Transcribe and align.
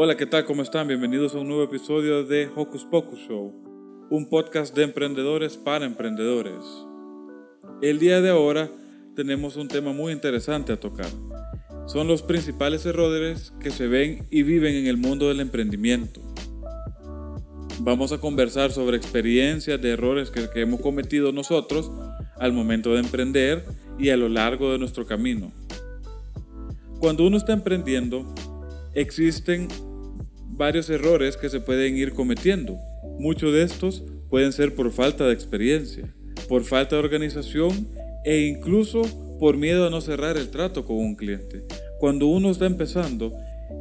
Hola, 0.00 0.16
¿qué 0.16 0.26
tal? 0.26 0.44
¿Cómo 0.44 0.62
están? 0.62 0.86
Bienvenidos 0.86 1.34
a 1.34 1.38
un 1.38 1.48
nuevo 1.48 1.64
episodio 1.64 2.22
de 2.22 2.48
Hocus 2.54 2.84
Pocus 2.84 3.18
Show, 3.18 3.52
un 4.10 4.28
podcast 4.28 4.72
de 4.76 4.84
emprendedores 4.84 5.56
para 5.56 5.86
emprendedores. 5.86 6.62
El 7.82 7.98
día 7.98 8.20
de 8.20 8.30
ahora 8.30 8.70
tenemos 9.16 9.56
un 9.56 9.66
tema 9.66 9.92
muy 9.92 10.12
interesante 10.12 10.72
a 10.72 10.78
tocar. 10.78 11.08
Son 11.88 12.06
los 12.06 12.22
principales 12.22 12.86
errores 12.86 13.52
que 13.58 13.72
se 13.72 13.88
ven 13.88 14.24
y 14.30 14.44
viven 14.44 14.76
en 14.76 14.86
el 14.86 14.98
mundo 14.98 15.26
del 15.26 15.40
emprendimiento. 15.40 16.20
Vamos 17.80 18.12
a 18.12 18.18
conversar 18.18 18.70
sobre 18.70 18.96
experiencias 18.96 19.82
de 19.82 19.90
errores 19.90 20.30
que, 20.30 20.48
que 20.48 20.60
hemos 20.60 20.80
cometido 20.80 21.32
nosotros 21.32 21.90
al 22.36 22.52
momento 22.52 22.92
de 22.92 23.00
emprender 23.00 23.64
y 23.98 24.10
a 24.10 24.16
lo 24.16 24.28
largo 24.28 24.70
de 24.70 24.78
nuestro 24.78 25.06
camino. 25.06 25.50
Cuando 27.00 27.26
uno 27.26 27.36
está 27.36 27.52
emprendiendo, 27.52 28.32
existen 28.94 29.66
varios 30.58 30.90
errores 30.90 31.36
que 31.36 31.48
se 31.48 31.60
pueden 31.60 31.96
ir 31.96 32.12
cometiendo. 32.12 32.76
Muchos 33.18 33.52
de 33.52 33.62
estos 33.62 34.02
pueden 34.28 34.52
ser 34.52 34.74
por 34.74 34.90
falta 34.92 35.26
de 35.26 35.32
experiencia, 35.32 36.12
por 36.48 36.64
falta 36.64 36.96
de 36.96 37.02
organización 37.02 37.88
e 38.24 38.40
incluso 38.40 39.02
por 39.38 39.56
miedo 39.56 39.86
a 39.86 39.90
no 39.90 40.00
cerrar 40.00 40.36
el 40.36 40.50
trato 40.50 40.84
con 40.84 40.96
un 40.96 41.14
cliente. 41.14 41.64
Cuando 42.00 42.26
uno 42.26 42.50
está 42.50 42.66
empezando 42.66 43.32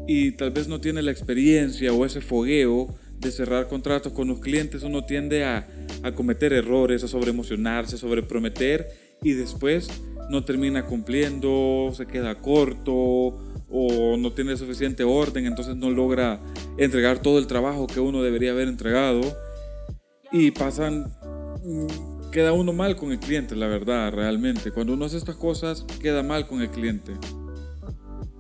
y 0.08 0.32
tal 0.34 0.52
vez 0.52 0.68
no 0.68 0.80
tiene 0.80 1.02
la 1.02 1.12
experiencia 1.12 1.91
o 1.91 2.05
ese 2.05 2.21
fogueo 2.21 2.96
de 3.18 3.32
cerrar 3.32 3.68
contratos 3.68 4.13
con 4.13 4.27
los 4.27 4.40
clientes, 4.40 4.84
uno 4.84 5.04
tiende 5.04 5.44
a, 5.44 5.68
a 6.04 6.12
cometer 6.13 6.54
errores, 6.54 7.04
a 7.04 7.07
sobreemocionarse, 7.07 7.96
a 7.96 7.99
sobreprometer 7.99 8.88
y 9.23 9.34
después 9.34 9.90
no 10.30 10.44
termina 10.46 10.85
cumpliendo, 10.85 11.91
se 11.96 12.05
queda 12.05 12.35
corto 12.35 13.47
o 13.70 14.17
no 14.17 14.31
tiene 14.31 14.55
suficiente 14.57 15.03
orden, 15.03 15.45
entonces 15.45 15.76
no 15.76 15.89
logra 15.89 16.39
entregar 16.77 17.20
todo 17.21 17.39
el 17.39 17.48
trabajo 17.48 17.88
que 17.88 17.99
uno 17.99 18.23
debería 18.23 18.52
haber 18.52 18.67
entregado 18.67 19.21
y 20.32 20.51
pasan, 20.51 21.12
mm, 21.63 22.32
queda 22.32 22.54
uno 22.54 22.74
mal 22.74 22.96
con 22.96 23.12
el 23.12 23.20
cliente, 23.20 23.55
la 23.55 23.68
verdad, 23.68 24.13
realmente. 24.13 24.71
Cuando 24.71 24.93
uno 24.93 25.05
hace 25.05 25.18
estas 25.18 25.35
cosas, 25.35 25.85
queda 26.01 26.24
mal 26.24 26.48
con 26.48 26.62
el 26.62 26.70
cliente. 26.70 27.13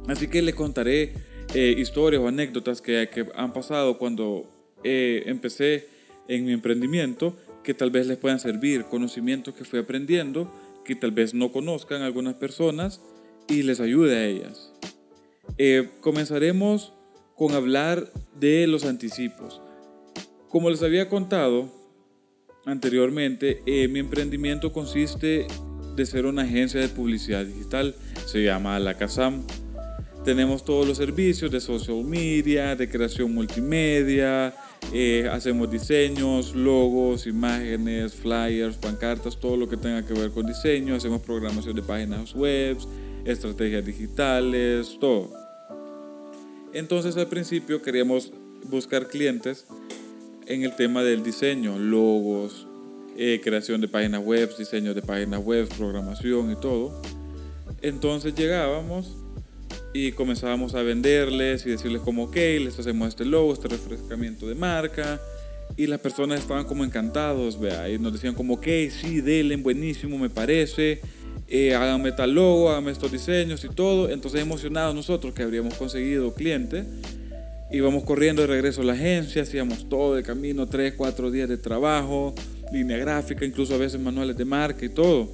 Así 0.07 0.27
que 0.27 0.41
le 0.41 0.53
contaré 0.53 1.13
eh, 1.53 1.75
historias 1.77 2.21
o 2.21 2.27
anécdotas 2.27 2.81
que, 2.81 3.09
que, 3.13 3.25
han 3.35 3.53
pasado 3.53 3.97
cuando 3.97 4.49
eh, 4.83 5.23
empecé 5.25 5.87
en 6.27 6.45
mi 6.45 6.53
emprendimiento 6.53 7.35
que 7.63 7.73
tal 7.73 7.91
vez 7.91 8.07
les 8.07 8.17
puedan 8.17 8.39
servir, 8.39 8.85
conocimientos 8.85 9.53
que 9.53 9.65
fui 9.65 9.79
aprendiendo 9.79 10.51
que 10.85 10.95
tal 10.95 11.11
vez 11.11 11.33
no 11.33 11.51
conozcan 11.51 12.01
algunas 12.01 12.35
personas 12.35 13.01
y 13.49 13.63
les 13.63 13.81
ayude 13.81 14.15
a 14.15 14.25
ellas. 14.25 14.71
Eh, 15.57 15.89
comenzaremos 16.01 16.93
con 17.35 17.53
hablar 17.53 18.11
de 18.39 18.67
los 18.67 18.85
anticipos. 18.85 19.61
Como 20.49 20.69
les 20.69 20.83
había 20.83 21.09
contado 21.09 21.71
anteriormente, 22.65 23.61
eh, 23.65 23.87
mi 23.87 23.99
emprendimiento 23.99 24.71
consiste 24.71 25.47
de 25.95 26.05
ser 26.05 26.25
una 26.25 26.43
agencia 26.43 26.79
de 26.79 26.89
publicidad 26.89 27.45
digital. 27.45 27.95
Se 28.25 28.43
llama 28.43 28.77
La 28.79 28.95
Casam. 28.97 29.43
Tenemos 30.23 30.65
todos 30.65 30.87
los 30.87 30.97
servicios 30.97 31.51
de 31.51 31.59
social 31.59 32.03
media, 32.03 32.75
de 32.75 32.89
creación 32.89 33.33
multimedia, 33.33 34.53
eh, 34.93 35.27
hacemos 35.31 35.69
diseños, 35.71 36.55
logos, 36.55 37.27
imágenes, 37.27 38.13
flyers, 38.13 38.77
pancartas, 38.77 39.37
todo 39.37 39.57
lo 39.57 39.67
que 39.67 39.77
tenga 39.77 40.05
que 40.05 40.13
ver 40.13 40.31
con 40.31 40.45
diseño. 40.45 40.95
Hacemos 40.95 41.21
programación 41.21 41.75
de 41.75 41.81
páginas 41.81 42.33
web, 42.33 42.77
estrategias 43.25 43.85
digitales, 43.85 44.97
todo. 44.99 45.46
Entonces 46.77 47.17
al 47.17 47.25
principio 47.25 47.81
queríamos 47.81 48.31
buscar 48.69 49.07
clientes 49.07 49.65
en 50.45 50.61
el 50.61 50.75
tema 50.75 51.01
del 51.01 51.23
diseño, 51.23 51.79
logos, 51.79 52.67
eh, 53.17 53.41
creación 53.43 53.81
de 53.81 53.87
páginas 53.87 54.23
web, 54.23 54.55
diseño 54.55 54.93
de 54.93 55.01
páginas 55.01 55.43
web, 55.43 55.67
programación 55.75 56.51
y 56.51 56.55
todo. 56.55 57.01
Entonces 57.81 58.35
llegábamos 58.35 59.17
y 59.91 60.11
comenzábamos 60.11 60.75
a 60.75 60.83
venderles 60.83 61.65
y 61.65 61.71
decirles 61.71 62.03
como, 62.03 62.25
ok, 62.25 62.35
les 62.35 62.77
hacemos 62.77 63.07
este 63.07 63.25
logo, 63.25 63.53
este 63.53 63.69
refrescamiento 63.69 64.47
de 64.47 64.53
marca. 64.53 65.19
Y 65.77 65.87
las 65.87 65.99
personas 65.99 66.41
estaban 66.41 66.65
como 66.65 66.85
encantados, 66.85 67.59
vea, 67.59 67.89
y 67.89 67.97
nos 67.97 68.13
decían 68.13 68.35
como, 68.35 68.53
ok, 68.53 68.67
sí, 68.91 69.21
denle, 69.21 69.55
buenísimo, 69.55 70.15
me 70.19 70.29
parece 70.29 71.01
eh, 71.47 71.73
háganme 71.73 72.11
tal 72.11 72.33
logo, 72.33 72.69
háganme 72.69 72.91
estos 72.91 73.11
diseños 73.11 73.63
y 73.63 73.69
todo. 73.69 74.09
Entonces 74.09 74.41
emocionados 74.41 74.93
nosotros 74.93 75.33
que 75.33 75.43
habríamos 75.43 75.75
conseguido 75.75 76.33
cliente, 76.33 76.83
íbamos 77.71 78.03
corriendo 78.03 78.41
de 78.41 78.47
regreso 78.47 78.81
a 78.81 78.85
la 78.85 78.93
agencia, 78.93 79.43
hacíamos 79.43 79.87
todo 79.87 80.15
de 80.15 80.23
camino, 80.23 80.67
3, 80.67 80.93
4 80.97 81.31
días 81.31 81.49
de 81.49 81.57
trabajo, 81.57 82.35
línea 82.71 82.97
gráfica, 82.97 83.45
incluso 83.45 83.75
a 83.75 83.77
veces 83.77 83.99
manuales 83.99 84.37
de 84.37 84.45
marca 84.45 84.85
y 84.85 84.89
todo. 84.89 85.29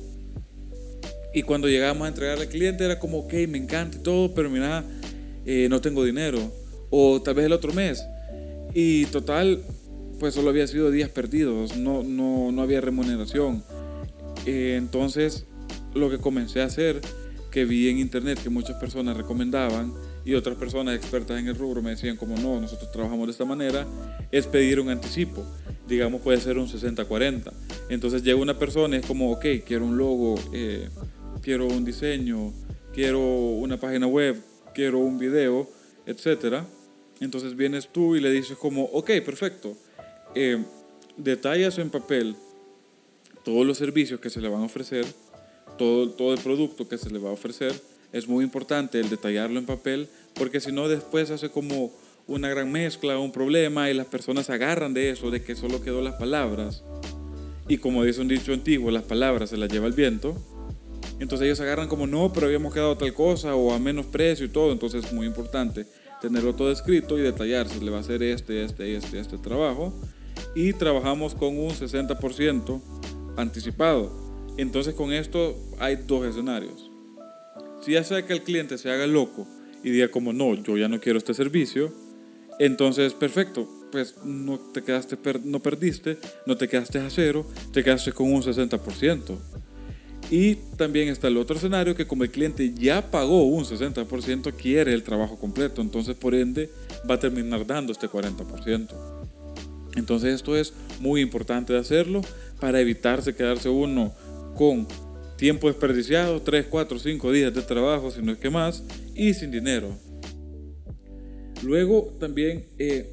Y 1.34 1.42
cuando 1.42 1.68
llegábamos 1.68 2.06
a 2.06 2.10
entregarle 2.10 2.44
al 2.44 2.50
cliente 2.50 2.86
era 2.86 3.00
como, 3.00 3.20
ok, 3.20 3.34
me 3.50 3.58
encanta 3.58 3.98
y 3.98 4.02
todo, 4.02 4.36
pero 4.36 4.52
mira, 4.52 4.84
eh, 5.46 5.68
no 5.68 5.82
tengo 5.82 6.04
dinero. 6.04 6.40
O 6.92 7.24
tal 7.24 7.34
vez 7.34 7.48
el 7.48 7.54
otro 7.54 7.74
mes. 7.74 8.06
Y 8.76 9.06
total, 9.08 9.64
pues 10.20 10.36
solo 10.36 10.52
había 10.52 10.68
sido 10.68 10.92
días 10.92 11.10
perdidos, 11.10 11.76
no, 11.76 12.04
no, 12.04 12.52
no 12.52 12.62
había 12.62 12.82
remuneración. 12.82 13.64
Eh, 14.46 14.76
entonces 14.78 15.46
lo 15.94 16.10
que 16.10 16.18
comencé 16.18 16.62
a 16.62 16.66
hacer, 16.66 17.02
que 17.52 17.66
vi 17.66 17.88
en 17.88 18.00
internet 18.00 18.40
que 18.42 18.50
muchas 18.50 18.78
personas 18.78 19.16
recomendaban 19.16 19.94
y 20.26 20.34
otras 20.34 20.58
personas 20.58 20.96
expertas 20.96 21.40
en 21.40 21.48
el 21.48 21.56
rubro 21.56 21.84
me 21.84 21.92
decían 21.92 22.18
como 22.18 22.36
no, 22.36 22.60
nosotros 22.60 22.92
trabajamos 22.92 23.28
de 23.28 23.32
esta 23.32 23.46
manera, 23.46 23.86
es 24.32 24.48
pedir 24.48 24.80
un 24.80 24.90
anticipo. 24.90 25.46
Digamos 25.88 26.22
puede 26.22 26.40
ser 26.40 26.58
un 26.58 26.68
60-40. 26.68 27.52
Entonces 27.90 28.24
llega 28.24 28.40
una 28.40 28.58
persona 28.58 28.96
y 28.96 29.00
es 29.02 29.06
como, 29.06 29.32
ok, 29.32 29.46
quiero 29.66 29.86
un 29.86 29.98
logo, 29.98 30.36
eh, 30.52 30.90
quiero 31.42 31.68
un 31.68 31.86
diseño, 31.86 32.54
quiero 32.94 33.20
una 33.20 33.80
página 33.80 34.08
web, 34.08 34.42
quiero 34.74 35.00
un 35.00 35.20
video, 35.20 35.70
etc. 36.08 36.64
Entonces 37.20 37.56
vienes 37.56 37.90
tú 37.90 38.16
y 38.16 38.22
le 38.22 38.32
dices 38.32 38.58
como, 38.58 38.86
ok, 38.86 39.12
perfecto. 39.24 39.78
Eh, 40.34 40.58
detallas 41.18 41.78
en 41.78 41.92
papel 41.92 42.36
todos 43.44 43.66
los 43.66 43.78
servicios 43.78 44.20
que 44.20 44.30
se 44.30 44.42
le 44.42 44.50
van 44.50 44.62
a 44.62 44.66
ofrecer 44.66 45.06
todo, 45.78 46.10
todo 46.12 46.34
el 46.34 46.40
producto 46.40 46.88
que 46.88 46.98
se 46.98 47.10
le 47.10 47.20
va 47.20 47.30
a 47.30 47.34
ofrecer, 47.34 47.74
es 48.12 48.28
muy 48.28 48.44
importante 48.44 49.00
el 49.00 49.10
detallarlo 49.10 49.60
en 49.60 49.66
papel, 49.66 50.08
porque 50.36 50.60
si 50.60 50.72
no 50.72 50.88
después 50.88 51.32
hace 51.32 51.50
como 51.50 51.92
una 52.28 52.50
gran 52.50 52.72
mezcla, 52.72 53.18
un 53.18 53.32
problema, 53.32 53.90
y 53.90 53.94
las 53.94 54.08
personas 54.08 54.50
agarran 54.50 54.94
de 54.94 55.10
eso, 55.10 55.32
de 55.32 55.44
que 55.44 55.56
solo 55.56 55.82
quedó 55.82 56.02
las 56.02 56.16
palabras. 56.16 56.84
Y 57.68 57.78
como 57.78 58.04
dice 58.04 58.22
un 58.22 58.28
dicho 58.28 58.54
antiguo, 58.54 58.92
las 58.92 59.04
palabras 59.04 59.50
se 59.50 59.58
las 59.58 59.70
lleva 59.70 59.88
el 59.88 59.94
viento. 59.94 60.36
Entonces 61.20 61.46
ellos 61.46 61.60
agarran 61.60 61.88
como, 61.88 62.08
no, 62.08 62.32
pero 62.34 62.48
habíamos 62.48 62.74
quedado 62.74 62.98
tal 62.98 63.14
cosa, 63.14 63.56
o 63.56 63.74
a 63.74 63.80
menos 63.80 64.06
precio 64.06 64.46
y 64.46 64.50
todo. 64.50 64.72
Entonces 64.72 65.06
es 65.06 65.14
muy 65.14 65.26
importante 65.26 65.86
tenerlo 66.22 66.56
todo 66.56 66.72
escrito 66.72 67.18
y 67.18 67.22
detallarse. 67.22 67.82
Le 67.82 67.92
va 67.92 67.98
a 67.98 68.02
hacer 68.02 68.22
este, 68.24 68.64
este, 68.64 68.96
este, 68.96 69.20
este 69.20 69.38
trabajo. 69.38 69.94
Y 70.56 70.74
trabajamos 70.74 71.36
con 71.36 71.58
un 71.58 71.72
60% 71.72 72.82
anticipado. 73.38 74.23
Entonces 74.58 74.94
con 74.94 75.12
esto 75.12 75.56
hay 75.80 75.96
dos 75.96 76.26
escenarios. 76.26 76.90
Si 77.82 77.94
ya 77.94 78.04
sea 78.04 78.26
que 78.26 78.34
el 78.34 78.44
cliente 78.44 78.78
se 78.78 78.92
haga 78.92 79.08
loco 79.08 79.48
y 79.84 79.90
diga 79.90 80.10
como 80.10 80.32
no, 80.32 80.54
yo 80.56 80.78
ya 80.78 80.88
no 80.88 81.00
quiero 81.00 81.18
este 81.18 81.34
servicio, 81.34 81.92
entonces 82.60 83.14
perfecto, 83.14 83.68
pues 83.92 84.16
no 84.24 84.60
te 84.60 84.84
quedaste, 84.84 85.18
no 85.44 85.60
perdiste, 85.60 86.18
no 86.46 86.56
te 86.56 86.68
quedaste 86.68 87.00
a 87.00 87.10
cero, 87.10 87.46
te 87.72 87.84
quedaste 87.84 88.12
con 88.12 88.32
un 88.32 88.42
60%. 88.42 89.38
Y 90.32 90.56
también 90.78 91.10
está 91.10 91.28
el 91.28 91.38
otro 91.38 91.58
escenario 91.58 91.96
que 91.96 92.08
como 92.08 92.24
el 92.24 92.32
cliente 92.32 92.74
ya 92.74 93.12
pagó 93.12 93.44
un 93.44 93.66
60%, 93.66 94.54
quiere 94.54 94.94
el 94.94 95.04
trabajo 95.04 95.38
completo, 95.38 95.82
entonces 95.82 96.16
por 96.16 96.34
ende 96.34 96.70
va 97.10 97.16
a 97.16 97.20
terminar 97.20 97.68
dando 97.68 97.92
este 97.92 98.08
40%. 98.08 98.88
Entonces 99.96 100.34
esto 100.34 100.56
es 100.56 100.74
muy 101.00 101.22
importante 101.22 101.74
de 101.74 101.80
hacerlo 101.80 102.22
para 102.60 102.80
evitarse 102.80 103.36
quedarse 103.36 103.70
uno 103.70 104.14
con 104.56 104.88
tiempo 105.38 105.68
desperdiciado, 105.68 106.42
3, 106.42 106.68
4, 106.70 107.00
5 107.00 107.32
días 107.32 107.54
de 107.54 107.62
trabajo, 107.62 108.12
si 108.12 108.22
no 108.22 108.32
es 108.32 108.38
que 108.38 108.50
más, 108.50 108.84
y 109.16 109.34
sin 109.34 109.52
dinero. 109.52 109.90
Luego 111.64 112.14
también 112.20 112.66
eh, 112.78 113.10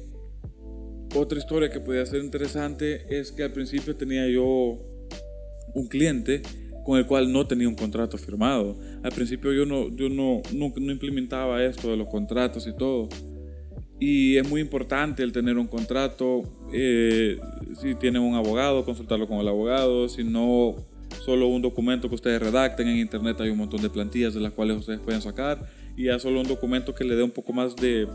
otra 1.15 1.37
historia 1.37 1.69
que 1.69 1.79
podía 1.79 2.05
ser 2.05 2.23
interesante 2.23 3.05
es 3.09 3.31
que 3.31 3.43
al 3.43 3.51
principio 3.51 3.95
tenía 3.95 4.27
yo 4.27 4.79
un 5.73 5.87
cliente 5.87 6.41
con 6.85 6.97
el 6.97 7.05
cual 7.05 7.31
no 7.31 7.45
tenía 7.47 7.67
un 7.67 7.75
contrato 7.75 8.17
firmado. 8.17 8.77
Al 9.03 9.11
principio 9.11 9.53
yo 9.53 9.65
no, 9.65 9.89
yo 9.95 10.09
no, 10.09 10.41
no, 10.53 10.73
no 10.75 10.91
implementaba 10.91 11.63
esto 11.63 11.89
de 11.91 11.97
los 11.97 12.07
contratos 12.07 12.67
y 12.67 12.73
todo. 12.73 13.09
Y 13.99 14.37
es 14.37 14.49
muy 14.49 14.61
importante 14.61 15.21
el 15.21 15.31
tener 15.31 15.57
un 15.57 15.67
contrato. 15.67 16.41
Eh, 16.73 17.37
si 17.79 17.93
tienen 17.95 18.21
un 18.21 18.35
abogado, 18.35 18.83
consultarlo 18.83 19.27
con 19.27 19.39
el 19.39 19.47
abogado. 19.47 20.09
Si 20.09 20.23
no, 20.23 20.75
solo 21.19 21.47
un 21.47 21.61
documento 21.61 22.09
que 22.09 22.15
ustedes 22.15 22.41
redacten. 22.41 22.87
En 22.87 22.97
internet 22.97 23.39
hay 23.41 23.49
un 23.49 23.57
montón 23.57 23.81
de 23.81 23.89
plantillas 23.89 24.33
de 24.33 24.39
las 24.39 24.53
cuales 24.53 24.77
ustedes 24.77 24.99
pueden 24.99 25.21
sacar. 25.21 25.67
Y 25.95 26.05
ya 26.05 26.19
solo 26.19 26.41
un 26.41 26.47
documento 26.47 26.95
que 26.95 27.03
le 27.03 27.15
dé 27.15 27.23
un 27.23 27.31
poco 27.31 27.53
más 27.53 27.75
de, 27.75 28.07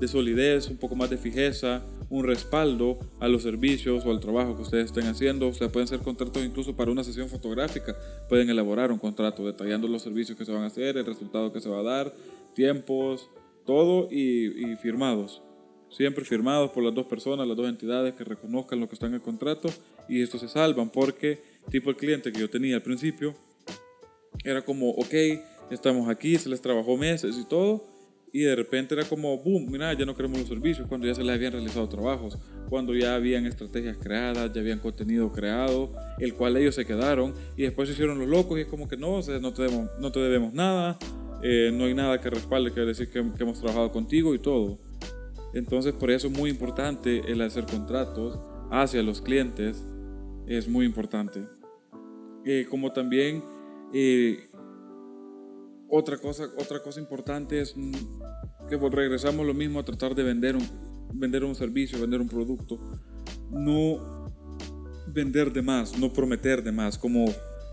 de 0.00 0.08
solidez, 0.08 0.68
un 0.68 0.76
poco 0.76 0.96
más 0.96 1.10
de 1.10 1.18
fijeza, 1.18 1.82
un 2.10 2.24
respaldo 2.24 2.98
a 3.20 3.28
los 3.28 3.42
servicios 3.42 4.04
o 4.06 4.10
al 4.10 4.20
trabajo 4.20 4.56
que 4.56 4.62
ustedes 4.62 4.86
estén 4.86 5.06
haciendo. 5.06 5.48
O 5.48 5.52
sea, 5.52 5.68
pueden 5.68 5.88
ser 5.88 6.00
contratos 6.00 6.44
incluso 6.44 6.74
para 6.74 6.90
una 6.90 7.04
sesión 7.04 7.28
fotográfica. 7.28 7.96
Pueden 8.28 8.48
elaborar 8.50 8.90
un 8.90 8.98
contrato 8.98 9.44
detallando 9.44 9.88
los 9.88 10.02
servicios 10.02 10.36
que 10.38 10.44
se 10.44 10.52
van 10.52 10.62
a 10.62 10.66
hacer, 10.66 10.96
el 10.96 11.06
resultado 11.06 11.52
que 11.52 11.60
se 11.60 11.68
va 11.68 11.80
a 11.80 11.82
dar, 11.82 12.12
tiempos, 12.54 13.28
todo 13.68 14.08
y, 14.10 14.76
firmados. 14.76 15.42
Siempre 15.90 16.24
firmados 16.24 16.70
por 16.70 16.82
las 16.82 16.94
dos 16.94 17.06
personas, 17.06 17.46
las 17.46 17.56
dos 17.56 17.68
entidades 17.68 18.14
que 18.14 18.24
reconozcan 18.24 18.80
lo 18.80 18.88
que 18.88 18.94
está 18.94 19.06
en 19.06 19.14
el 19.14 19.20
contrato 19.20 19.68
y 20.08 20.22
estos 20.22 20.40
se 20.40 20.48
salvan 20.48 20.90
porque 20.90 21.42
tipo 21.70 21.90
el 21.90 21.96
cliente 21.96 22.32
que 22.32 22.40
yo 22.40 22.50
tenía 22.50 22.76
al 22.76 22.82
principio 22.82 23.34
era 24.44 24.62
como, 24.62 24.90
ok, 24.90 25.14
estamos 25.70 26.08
aquí, 26.08 26.36
se 26.36 26.48
les 26.48 26.60
trabajó 26.60 26.96
meses 26.96 27.36
y 27.38 27.46
todo 27.46 27.98
y 28.32 28.40
de 28.40 28.54
repente 28.54 28.94
era 28.94 29.04
como, 29.04 29.38
boom, 29.38 29.70
mira, 29.70 29.92
ya 29.94 30.04
no 30.04 30.14
queremos 30.14 30.38
los 30.38 30.48
servicios, 30.48 30.86
cuando 30.86 31.06
ya 31.06 31.14
se 31.14 31.22
les 31.22 31.34
habían 31.34 31.52
realizado 31.52 31.88
trabajos, 31.88 32.38
cuando 32.68 32.94
ya 32.94 33.14
habían 33.14 33.46
estrategias 33.46 33.96
creadas, 33.96 34.52
ya 34.52 34.60
habían 34.60 34.78
contenido 34.80 35.32
creado, 35.32 35.92
el 36.18 36.34
cual 36.34 36.56
ellos 36.56 36.74
se 36.74 36.84
quedaron 36.84 37.34
y 37.56 37.62
después 37.62 37.88
se 37.88 37.94
hicieron 37.94 38.18
los 38.18 38.28
locos 38.28 38.58
y 38.58 38.62
es 38.62 38.66
como 38.66 38.88
que 38.88 38.96
no, 38.96 39.14
o 39.14 39.22
sea, 39.22 39.38
no, 39.38 39.52
te 39.52 39.62
debemos, 39.62 39.90
no 39.98 40.12
te 40.12 40.20
debemos 40.20 40.52
nada, 40.52 40.98
eh, 41.42 41.70
no 41.72 41.84
hay 41.84 41.94
nada 41.94 42.20
que 42.20 42.30
respalde, 42.30 42.72
que 42.72 42.80
decir 42.80 43.10
que, 43.10 43.18
hemos 43.18 43.58
trabajado 43.58 43.90
contigo 43.92 44.34
y 44.34 44.38
todo. 44.38 44.78
Entonces 45.54 45.94
por 45.94 46.10
eso 46.10 46.26
es 46.28 46.32
muy 46.36 46.50
importante 46.50 47.22
el 47.26 47.40
hacer 47.40 47.64
contratos 47.64 48.38
hacia 48.70 49.02
los 49.02 49.22
clientes, 49.22 49.82
es 50.46 50.68
muy 50.68 50.84
importante. 50.84 51.57
Eh, 52.50 52.66
como 52.66 52.90
también 52.92 53.44
eh, 53.92 54.48
otra 55.86 56.16
cosa, 56.16 56.44
otra 56.56 56.82
cosa 56.82 56.98
importante 56.98 57.60
es 57.60 57.76
mm, 57.76 57.92
que 58.70 58.78
regresamos 58.88 59.46
lo 59.46 59.52
mismo 59.52 59.78
a 59.78 59.84
tratar 59.84 60.14
de 60.14 60.22
vender 60.22 60.56
un, 60.56 60.66
vender 61.12 61.44
un 61.44 61.54
servicio, 61.54 62.00
vender 62.00 62.22
un 62.22 62.28
producto. 62.28 62.78
No 63.50 64.24
vender 65.08 65.52
de 65.52 65.60
más, 65.60 65.98
no 65.98 66.10
prometer 66.10 66.62
de 66.62 66.72
más, 66.72 66.96
como, 66.96 67.26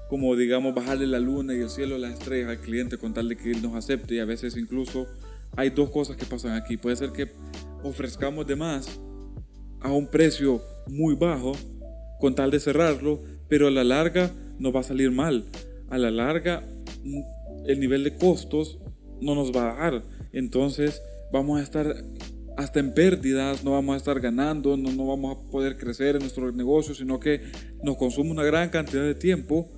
como 0.10 0.36
digamos 0.36 0.75
bajarle 0.75 1.07
la 1.07 1.19
luna 1.19 1.56
y 1.56 1.62
el 1.62 1.69
cielo, 1.69 1.98
las 1.98 2.19
estrellas 2.19 2.50
al 2.50 2.60
cliente 2.60 2.98
con 2.98 3.13
tal 3.13 3.30
de 3.30 3.38
que 3.38 3.51
él 3.51 3.62
nos 3.62 3.75
acepte 3.75 4.16
y 4.16 4.19
a 4.19 4.25
veces 4.25 4.57
incluso 4.57 5.07
hay 5.56 5.69
dos 5.69 5.89
cosas 5.89 6.18
que 6.18 6.25
pasan 6.25 6.51
aquí. 6.51 6.75
Puede 6.75 6.98
ser 6.98 7.13
que 7.13 7.31
ofrezcamos 7.81 8.45
de 8.45 8.57
más 8.57 9.00
a 9.80 9.89
un 9.89 10.07
precio 10.07 10.62
muy 10.88 11.16
bajo 11.16 11.54
con 12.19 12.36
tal 12.36 12.51
de 12.51 12.60
cerrarlo, 12.60 13.24
pero 13.48 13.68
a 13.68 13.72
la 13.72 13.86
larga 13.86 14.33
nos 14.60 14.75
va 14.75 14.81
a 14.81 14.84
salir 14.84 15.12
mal. 15.12 15.46
A 15.90 15.98
la 15.98 16.12
larga 16.12 16.63
el 17.66 17.80
nivel 17.80 18.04
de 18.04 18.16
costos 18.16 18.80
no 19.22 19.36
nos 19.36 19.52
va 19.52 19.72
a 19.72 19.92
dar. 19.92 20.04
Entonces 20.34 21.02
vamos 21.31 21.60
a 21.60 21.63
estar 21.63 21.96
hasta 22.57 22.80
en 22.80 22.94
pérdidas, 22.94 23.63
no 23.63 23.72
vamos 23.72 23.96
a 23.96 23.98
estar 23.98 24.19
ganando, 24.19 24.78
no, 24.78 24.92
no 24.92 25.07
vamos 25.07 25.38
a 25.38 25.52
poder 25.52 25.78
crecer 25.78 26.16
en 26.16 26.22
nuestro 26.22 26.52
negocio, 26.52 26.96
sino 26.96 27.19
que 27.19 27.42
nos 27.84 27.98
consume 27.98 28.31
una 28.31 28.44
gran 28.44 28.69
cantidad 28.69 29.04
de 29.04 29.16
tiempo 29.16 29.69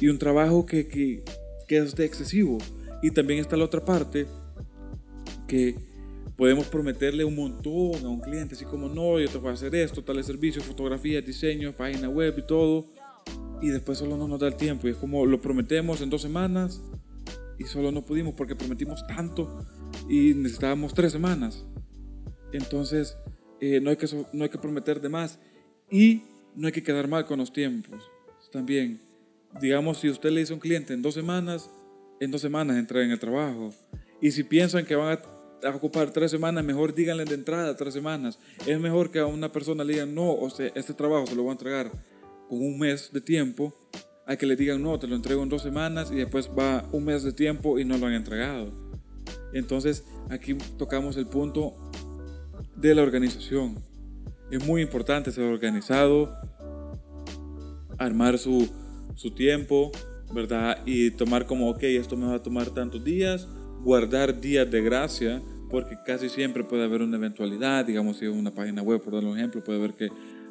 y 0.00 0.08
un 0.08 0.18
trabajo 0.18 0.66
que, 0.66 0.86
que, 0.86 1.24
que 1.66 1.78
es 1.78 1.94
de 1.94 2.04
excesivo. 2.04 2.58
Y 3.02 3.10
también 3.10 3.40
está 3.40 3.56
la 3.56 3.64
otra 3.64 3.84
parte 3.84 4.26
que 5.46 5.74
podemos 6.36 6.66
prometerle 6.66 7.24
un 7.24 7.34
montón 7.34 8.04
a 8.04 8.08
un 8.08 8.20
cliente, 8.20 8.54
así 8.54 8.64
como, 8.64 8.88
no, 8.88 9.18
yo 9.18 9.28
te 9.28 9.38
voy 9.38 9.50
a 9.50 9.54
hacer 9.54 9.74
esto, 9.74 10.04
tales 10.04 10.26
servicios, 10.26 10.64
fotografía, 10.64 11.20
diseño, 11.20 11.72
página 11.72 12.08
web 12.08 12.34
y 12.38 12.46
todo. 12.46 12.86
Y 13.60 13.68
después 13.68 13.98
solo 13.98 14.16
no 14.16 14.28
nos 14.28 14.40
da 14.40 14.48
el 14.48 14.56
tiempo. 14.56 14.86
Y 14.86 14.92
es 14.92 14.96
como, 14.96 15.26
lo 15.26 15.40
prometemos 15.40 16.00
en 16.00 16.10
dos 16.10 16.22
semanas 16.22 16.80
y 17.58 17.64
solo 17.64 17.90
no 17.90 18.02
pudimos 18.02 18.34
porque 18.34 18.54
prometimos 18.54 19.06
tanto 19.06 19.66
y 20.08 20.34
necesitábamos 20.34 20.94
tres 20.94 21.12
semanas. 21.12 21.64
Entonces, 22.52 23.16
eh, 23.60 23.80
no, 23.80 23.90
hay 23.90 23.96
que, 23.96 24.06
no 24.32 24.44
hay 24.44 24.50
que 24.50 24.58
prometer 24.58 25.00
de 25.00 25.08
más 25.08 25.38
y 25.90 26.22
no 26.54 26.66
hay 26.66 26.72
que 26.72 26.82
quedar 26.82 27.08
mal 27.08 27.26
con 27.26 27.38
los 27.38 27.52
tiempos. 27.52 28.10
También, 28.52 29.00
digamos, 29.60 29.98
si 29.98 30.08
usted 30.08 30.30
le 30.30 30.40
dice 30.40 30.52
a 30.52 30.56
un 30.56 30.60
cliente 30.60 30.94
en 30.94 31.02
dos 31.02 31.14
semanas, 31.14 31.68
en 32.20 32.30
dos 32.30 32.40
semanas 32.40 32.76
entra 32.76 33.02
en 33.02 33.10
el 33.10 33.18
trabajo. 33.18 33.74
Y 34.20 34.30
si 34.30 34.44
piensan 34.44 34.84
que 34.84 34.96
van 34.96 35.18
a, 35.62 35.70
ocupar 35.70 36.12
tres 36.12 36.30
semanas, 36.30 36.64
mejor 36.64 36.94
díganle 36.94 37.24
de 37.24 37.34
entrada 37.34 37.76
tres 37.76 37.92
semanas. 37.92 38.38
Es 38.66 38.78
mejor 38.78 39.10
que 39.10 39.18
a 39.18 39.26
una 39.26 39.50
persona 39.50 39.84
le 39.84 39.94
digan, 39.94 40.14
no, 40.14 40.32
o 40.32 40.48
sea, 40.48 40.70
este 40.74 40.94
trabajo 40.94 41.26
se 41.26 41.34
lo 41.34 41.42
voy 41.42 41.50
a 41.50 41.52
entregar 41.52 41.90
con 42.48 42.60
un 42.60 42.78
mes 42.78 43.10
de 43.12 43.20
tiempo 43.20 43.74
hay 44.28 44.36
que 44.36 44.44
le 44.44 44.56
digan, 44.56 44.82
no, 44.82 44.98
te 44.98 45.06
lo 45.06 45.16
entrego 45.16 45.42
en 45.42 45.48
dos 45.48 45.62
semanas 45.62 46.10
y 46.10 46.16
después 46.16 46.50
va 46.50 46.86
un 46.92 47.06
mes 47.06 47.22
de 47.22 47.32
tiempo 47.32 47.78
y 47.78 47.86
no 47.86 47.96
lo 47.96 48.06
han 48.06 48.12
entregado. 48.12 48.70
Entonces 49.54 50.04
aquí 50.28 50.54
tocamos 50.76 51.16
el 51.16 51.26
punto 51.26 51.74
de 52.76 52.94
la 52.94 53.02
organización. 53.02 53.82
Es 54.50 54.62
muy 54.66 54.82
importante 54.82 55.32
ser 55.32 55.44
organizado, 55.44 56.34
armar 57.96 58.36
su, 58.36 58.68
su 59.14 59.30
tiempo, 59.30 59.92
¿verdad? 60.34 60.78
Y 60.84 61.10
tomar 61.12 61.46
como, 61.46 61.70
ok, 61.70 61.84
esto 61.84 62.14
me 62.14 62.26
va 62.26 62.34
a 62.34 62.42
tomar 62.42 62.68
tantos 62.68 63.02
días, 63.02 63.48
guardar 63.82 64.42
días 64.42 64.70
de 64.70 64.82
gracia, 64.82 65.42
porque 65.70 65.96
casi 66.04 66.28
siempre 66.28 66.64
puede 66.64 66.84
haber 66.84 67.00
una 67.00 67.16
eventualidad, 67.16 67.86
digamos, 67.86 68.18
si 68.18 68.26
es 68.26 68.30
una 68.30 68.52
página 68.52 68.82
web, 68.82 69.00
por 69.00 69.14
dar 69.14 69.24
un 69.24 69.38
ejemplo, 69.38 69.64
puede 69.64 69.78
haber 69.78 69.94
que 69.94 70.10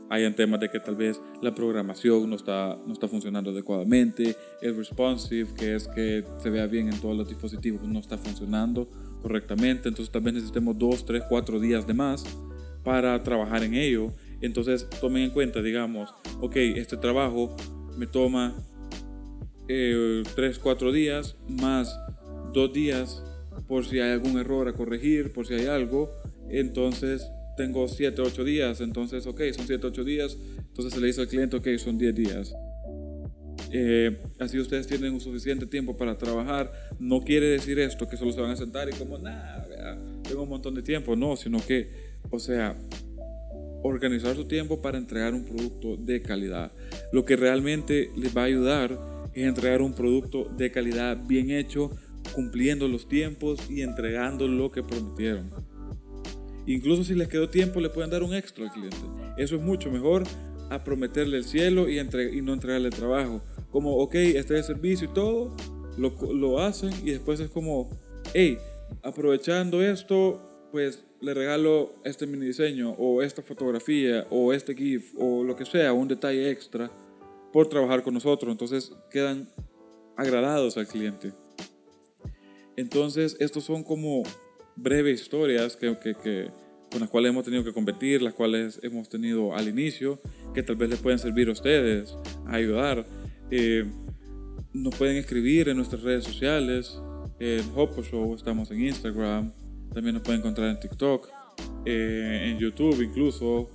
hayan 0.09 0.35
temas 0.35 0.59
de 0.59 0.69
que 0.69 0.79
tal 0.79 0.95
vez 0.95 1.21
la 1.41 1.53
programación 1.53 2.29
no 2.29 2.35
está, 2.35 2.77
no 2.85 2.93
está 2.93 3.07
funcionando 3.07 3.51
adecuadamente, 3.51 4.35
el 4.61 4.75
responsive, 4.75 5.53
que 5.53 5.75
es 5.75 5.87
que 5.87 6.23
se 6.37 6.49
vea 6.49 6.67
bien 6.67 6.87
en 6.87 6.99
todos 6.99 7.15
los 7.15 7.27
dispositivos, 7.27 7.81
no 7.83 7.99
está 7.99 8.17
funcionando 8.17 8.89
correctamente, 9.21 9.89
entonces 9.89 10.11
tal 10.11 10.21
vez 10.21 10.35
necesitemos 10.35 10.77
dos, 10.77 11.05
tres, 11.05 11.23
cuatro 11.27 11.59
días 11.59 11.85
de 11.85 11.93
más 11.93 12.23
para 12.83 13.21
trabajar 13.23 13.63
en 13.63 13.73
ello. 13.73 14.13
Entonces 14.39 14.87
tomen 15.01 15.23
en 15.23 15.31
cuenta, 15.31 15.61
digamos, 15.61 16.13
ok, 16.39 16.55
este 16.55 16.95
trabajo 16.95 17.55
me 17.97 18.07
toma 18.07 18.55
eh, 19.67 20.23
tres, 20.35 20.59
cuatro 20.59 20.91
días 20.91 21.35
más 21.49 21.99
dos 22.53 22.71
días 22.71 23.23
por 23.67 23.85
si 23.85 23.99
hay 23.99 24.11
algún 24.11 24.39
error 24.39 24.67
a 24.67 24.73
corregir, 24.73 25.33
por 25.33 25.45
si 25.45 25.55
hay 25.55 25.65
algo. 25.65 26.11
Entonces 26.49 27.29
tengo 27.57 27.87
7, 27.87 28.21
8 28.21 28.43
días, 28.43 28.79
entonces, 28.79 29.27
ok, 29.27 29.41
son 29.53 29.67
7, 29.67 29.87
8 29.87 30.03
días, 30.03 30.37
entonces 30.57 30.93
se 30.93 31.01
le 31.01 31.07
dice 31.07 31.21
al 31.21 31.27
cliente, 31.27 31.57
ok, 31.57 31.67
son 31.77 31.97
10 31.97 32.15
días. 32.15 32.53
Eh, 33.71 34.17
así 34.39 34.59
ustedes 34.59 34.87
tienen 34.87 35.13
un 35.13 35.19
suficiente 35.19 35.65
tiempo 35.65 35.97
para 35.97 36.17
trabajar. 36.17 36.71
No 36.99 37.21
quiere 37.21 37.47
decir 37.47 37.79
esto 37.79 38.07
que 38.07 38.15
solo 38.15 38.31
se 38.31 38.39
van 38.39 38.51
a 38.51 38.55
sentar 38.55 38.87
y 38.89 38.93
como, 38.93 39.17
nada, 39.17 39.67
tengo 40.23 40.43
un 40.43 40.49
montón 40.49 40.75
de 40.75 40.81
tiempo. 40.81 41.15
No, 41.15 41.35
sino 41.35 41.59
que, 41.65 41.89
o 42.29 42.39
sea, 42.39 42.77
organizar 43.83 44.35
su 44.35 44.45
tiempo 44.45 44.81
para 44.81 44.97
entregar 44.97 45.33
un 45.33 45.45
producto 45.45 45.97
de 45.97 46.21
calidad. 46.21 46.71
Lo 47.11 47.25
que 47.25 47.35
realmente 47.35 48.11
les 48.15 48.35
va 48.35 48.43
a 48.43 48.45
ayudar 48.45 48.97
es 49.33 49.45
entregar 49.45 49.81
un 49.81 49.93
producto 49.93 50.45
de 50.45 50.71
calidad 50.71 51.17
bien 51.27 51.51
hecho, 51.51 51.91
cumpliendo 52.33 52.87
los 52.87 53.07
tiempos 53.07 53.59
y 53.69 53.81
entregando 53.81 54.47
lo 54.47 54.71
que 54.71 54.83
prometieron. 54.83 55.51
Incluso 56.67 57.03
si 57.03 57.15
les 57.15 57.29
quedó 57.29 57.49
tiempo, 57.49 57.79
le 57.79 57.89
pueden 57.89 58.11
dar 58.11 58.21
un 58.23 58.35
extra 58.35 58.65
al 58.65 58.71
cliente. 58.71 58.97
Eso 59.37 59.55
es 59.55 59.61
mucho 59.61 59.89
mejor 59.89 60.23
a 60.69 60.83
prometerle 60.83 61.37
el 61.37 61.45
cielo 61.45 61.89
y, 61.89 61.95
no 62.41 62.53
entregarle 62.53 62.89
el 62.89 62.93
trabajo. 62.93 63.41
Como, 63.71 63.95
ok, 63.97 64.15
este 64.15 64.53
es 64.53 64.59
el 64.69 64.75
servicio 64.75 65.09
y 65.09 65.13
todo, 65.13 65.55
lo, 65.97 66.13
lo 66.33 66.59
hacen 66.59 66.91
y 67.03 67.11
después 67.11 67.39
es 67.39 67.49
como, 67.49 67.89
hey, 68.33 68.57
aprovechando 69.01 69.81
esto, 69.81 70.69
pues 70.71 71.05
le 71.21 71.33
regalo 71.33 71.93
este 72.03 72.27
mini 72.27 72.47
diseño 72.47 72.91
o 72.91 73.21
esta 73.21 73.41
fotografía 73.41 74.27
o 74.29 74.53
este 74.53 74.75
GIF 74.75 75.13
o 75.17 75.43
lo 75.43 75.55
que 75.55 75.65
sea, 75.65 75.93
un 75.93 76.07
detalle 76.07 76.49
extra 76.51 76.91
por 77.53 77.69
trabajar 77.69 78.03
con 78.03 78.13
nosotros. 78.13 78.51
Entonces 78.51 78.91
quedan 79.09 79.49
agradados 80.17 80.77
al 80.77 80.87
cliente. 80.87 81.31
Entonces, 82.75 83.35
estos 83.39 83.63
son 83.63 83.83
como 83.83 84.23
breves 84.77 85.21
historias 85.21 85.75
que, 85.75 85.97
que, 85.99 86.49
con 86.91 87.01
las 87.01 87.09
cuales 87.09 87.31
hemos 87.31 87.43
tenido 87.43 87.63
que 87.63 87.73
competir, 87.73 88.21
las 88.21 88.33
cuales 88.33 88.79
hemos 88.83 89.09
tenido 89.09 89.55
al 89.55 89.67
inicio, 89.67 90.19
que 90.53 90.63
tal 90.63 90.75
vez 90.75 90.89
les 90.89 90.99
pueden 90.99 91.19
servir 91.19 91.49
a 91.49 91.51
ustedes, 91.51 92.15
a 92.45 92.55
ayudar. 92.55 93.05
Eh, 93.51 93.85
nos 94.73 94.95
pueden 94.95 95.17
escribir 95.17 95.69
en 95.69 95.77
nuestras 95.77 96.03
redes 96.03 96.23
sociales, 96.23 96.99
en 97.39 97.63
Hopo 97.75 98.03
Show, 98.03 98.35
estamos 98.35 98.71
en 98.71 98.85
Instagram, 98.85 99.51
también 99.93 100.15
nos 100.15 100.23
pueden 100.23 100.41
encontrar 100.41 100.69
en 100.69 100.79
TikTok, 100.79 101.29
eh, 101.85 102.51
en 102.51 102.59
YouTube 102.59 103.01
incluso, 103.01 103.69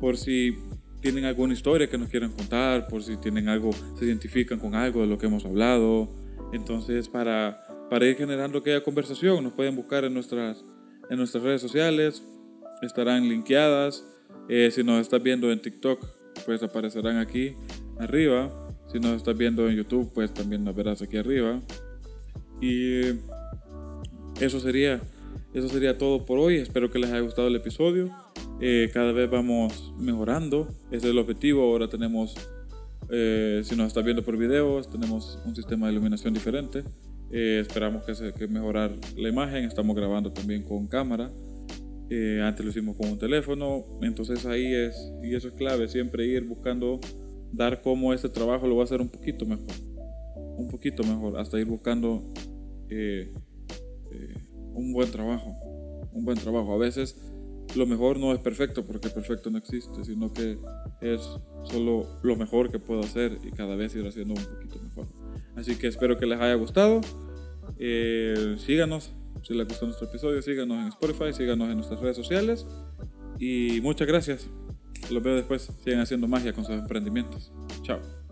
por 0.00 0.16
si 0.16 0.56
tienen 1.00 1.24
alguna 1.26 1.52
historia 1.52 1.88
que 1.88 1.98
nos 1.98 2.08
quieran 2.08 2.32
contar, 2.32 2.88
por 2.88 3.02
si 3.02 3.16
tienen 3.18 3.48
algo, 3.48 3.72
se 3.98 4.06
identifican 4.06 4.58
con 4.58 4.74
algo 4.74 5.02
de 5.02 5.06
lo 5.06 5.18
que 5.18 5.26
hemos 5.26 5.44
hablado. 5.44 6.08
Entonces, 6.52 7.08
para 7.08 7.63
para 7.90 8.06
ir 8.06 8.16
generando 8.16 8.58
aquella 8.58 8.82
conversación. 8.82 9.44
Nos 9.44 9.52
pueden 9.52 9.76
buscar 9.76 10.04
en 10.04 10.14
nuestras, 10.14 10.64
en 11.10 11.18
nuestras 11.18 11.42
redes 11.42 11.60
sociales, 11.60 12.22
estarán 12.82 13.28
linkeadas. 13.28 14.04
Eh, 14.48 14.70
si 14.72 14.82
nos 14.82 15.00
estás 15.00 15.22
viendo 15.22 15.50
en 15.50 15.60
TikTok, 15.60 16.04
pues 16.44 16.62
aparecerán 16.62 17.18
aquí 17.18 17.54
arriba. 17.98 18.50
Si 18.92 18.98
nos 19.00 19.16
estás 19.16 19.36
viendo 19.36 19.68
en 19.68 19.76
YouTube, 19.76 20.12
pues 20.12 20.32
también 20.32 20.64
nos 20.64 20.74
verás 20.74 21.02
aquí 21.02 21.16
arriba. 21.16 21.60
Y 22.60 23.00
eso 24.40 24.60
sería. 24.60 25.00
eso 25.52 25.68
sería 25.68 25.98
todo 25.98 26.24
por 26.24 26.38
hoy. 26.38 26.56
Espero 26.56 26.90
que 26.90 26.98
les 26.98 27.10
haya 27.10 27.20
gustado 27.20 27.48
el 27.48 27.56
episodio. 27.56 28.10
Eh, 28.60 28.90
cada 28.92 29.12
vez 29.12 29.30
vamos 29.30 29.92
mejorando. 29.98 30.68
Ese 30.88 30.98
es 30.98 31.04
el 31.04 31.18
objetivo. 31.18 31.62
Ahora 31.62 31.88
tenemos, 31.88 32.34
eh, 33.10 33.62
si 33.64 33.76
nos 33.76 33.88
está 33.88 34.00
viendo 34.02 34.22
por 34.22 34.36
videos, 34.36 34.88
tenemos 34.90 35.38
un 35.44 35.54
sistema 35.56 35.86
de 35.86 35.94
iluminación 35.94 36.34
diferente. 36.34 36.84
Eh, 37.36 37.58
esperamos 37.58 38.04
que, 38.04 38.14
se, 38.14 38.32
que 38.32 38.46
mejorar 38.46 38.92
la 39.16 39.28
imagen. 39.28 39.64
Estamos 39.64 39.96
grabando 39.96 40.32
también 40.32 40.62
con 40.62 40.86
cámara. 40.86 41.32
antes 42.44 42.64
lo 42.64 42.70
hicimos 42.70 42.96
con 42.96 43.10
un 43.10 43.18
teléfono. 43.18 43.84
Entonces 44.02 44.46
ahí 44.46 44.72
es, 44.72 45.12
y 45.20 45.34
eso 45.34 45.48
es 45.48 45.54
clave, 45.54 45.88
siempre 45.88 46.24
ir 46.26 46.44
buscando 46.44 47.00
dar 47.50 47.82
cómo 47.82 48.12
este 48.12 48.28
trabajo 48.28 48.68
lo 48.68 48.76
va 48.76 48.82
a 48.82 48.84
hacer 48.84 49.00
un 49.00 49.08
poquito 49.08 49.46
mejor. 49.46 49.74
Un 50.56 50.68
poquito 50.68 51.02
mejor. 51.02 51.36
Hasta 51.36 51.58
ir 51.58 51.66
buscando 51.66 52.22
un 54.72 54.92
buen 54.92 55.10
trabajo. 55.10 55.56
Un 56.12 56.24
buen 56.24 56.38
trabajo. 56.38 56.72
A 56.72 56.78
veces 56.78 57.16
lo 57.74 57.86
mejor 57.86 58.16
no 58.20 58.32
es 58.32 58.38
perfecto 58.38 58.84
porque 58.84 59.08
perfecto 59.08 59.50
no 59.50 59.58
existe, 59.58 60.04
sino 60.04 60.32
que 60.32 60.56
es 61.00 61.20
solo 61.64 62.06
lo 62.22 62.36
mejor 62.36 62.70
que 62.70 62.78
puedo 62.78 63.00
hacer 63.00 63.38
y 63.42 63.50
cada 63.50 63.74
vez 63.74 63.96
ir 63.96 64.06
haciendo 64.06 64.34
un 64.34 64.44
poquito 64.44 64.78
mejor. 64.80 65.23
Así 65.56 65.76
que 65.76 65.86
espero 65.86 66.16
que 66.16 66.26
les 66.26 66.40
haya 66.40 66.54
gustado. 66.54 67.00
Eh, 67.78 68.56
síganos, 68.58 69.14
si 69.42 69.54
les 69.54 69.66
gustó 69.66 69.86
nuestro 69.86 70.08
episodio, 70.08 70.42
síganos 70.42 70.78
en 70.78 70.88
Spotify, 70.88 71.32
síganos 71.32 71.68
en 71.70 71.76
nuestras 71.76 72.00
redes 72.00 72.16
sociales. 72.16 72.66
Y 73.38 73.80
muchas 73.80 74.06
gracias. 74.06 74.48
Los 75.10 75.22
veo 75.22 75.36
después. 75.36 75.70
Sigan 75.84 76.00
haciendo 76.00 76.26
magia 76.28 76.52
con 76.52 76.64
sus 76.64 76.74
emprendimientos. 76.74 77.52
Chao. 77.82 78.23